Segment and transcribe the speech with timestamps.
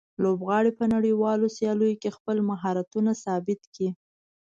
[0.23, 3.89] لوبغاړي په نړیوالو سیالیو کې خپل مهارتونه ثابت کړي.